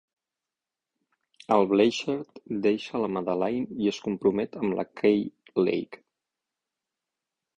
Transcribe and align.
El 1.57 1.65
Bleichert 1.73 2.39
deixa 2.63 3.01
la 3.03 3.11
Madeleine 3.17 3.77
i 3.85 3.91
es 3.93 3.99
compromet 4.07 4.59
amb 4.61 4.77
la 4.79 4.87
Kay 5.01 5.23
Lake. 5.67 6.01